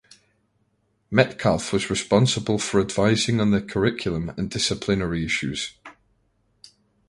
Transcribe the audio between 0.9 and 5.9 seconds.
Metcalfe was responsible for advising on the curriculum and disciplinary issues.